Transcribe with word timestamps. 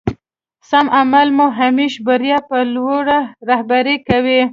سم 0.69 0.85
عمل 0.99 1.27
مو 1.37 1.47
همېش 1.59 1.93
بريا 2.05 2.37
په 2.47 2.57
لوري 2.73 3.19
رهبري 3.49 3.95
کوي. 4.07 4.41